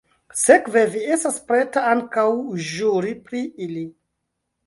Sekve 0.43 0.81
vi 0.93 1.01
estas 1.15 1.35
preta 1.51 1.83
ankaŭ 1.91 2.25
ĵuri 2.71 3.13
pri 3.27 3.43
ili? 3.67 3.85